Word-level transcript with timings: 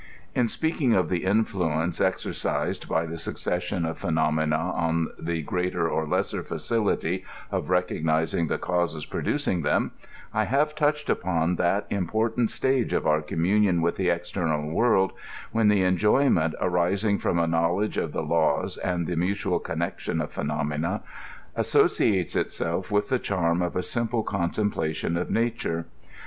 In 0.33 0.47
speaking 0.47 0.95
of 0.95 1.09
the 1.09 1.25
influence 1.25 2.01
exercised 2.01 2.89
by 2.89 3.05
the 3.05 3.19
succession 3.19 3.85
of 3.85 3.99
phenomena 3.99 4.55
on 4.73 5.09
the 5.19 5.43
greater 5.43 5.87
or 5.87 6.07
lesser 6.07 6.41
facility 6.41 7.23
of 7.51 7.69
recognizing 7.69 8.47
the 8.47 8.57
causes 8.57 9.05
producing 9.05 9.61
them, 9.61 9.91
I 10.33 10.45
have 10.45 10.73
touched 10.73 11.07
upon 11.11 11.57
that 11.57 11.85
important 11.91 12.49
stage 12.49 12.93
of 12.93 13.05
our 13.05 13.21
communion 13.21 13.79
with 13.79 13.97
the 13.97 14.09
external 14.09 14.71
World, 14.71 15.13
when 15.51 15.67
the 15.67 15.83
en 15.83 15.97
joyment 15.97 16.53
arising 16.59 17.19
from 17.19 17.37
a 17.37 17.45
knowledge 17.45 17.97
of 17.97 18.11
the 18.11 18.23
laws, 18.23 18.77
and 18.77 19.05
the 19.05 19.15
mutual 19.15 19.59
connection 19.59 20.19
of 20.19 20.31
phenomena, 20.31 21.03
associates 21.55 22.35
itself 22.35 22.91
with 22.91 23.09
the 23.09 23.19
charm 23.19 23.61
of 23.61 23.75
a 23.75 23.83
simple 23.83 24.23
contemplation 24.23 25.15
of 25.15 25.29
nature. 25.29 25.85